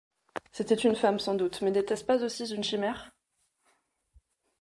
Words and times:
C’était 0.51 0.73
une 0.73 0.95
femme 0.95 1.19
sans 1.19 1.35
doute, 1.35 1.61
mais 1.61 1.69
n’était-ce 1.69 2.03
pas 2.03 2.23
aussi 2.23 2.49
une 2.55 2.63
chimère? 2.63 3.11